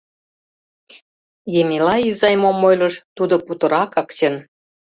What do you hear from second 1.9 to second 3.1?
изай мом ойлыш,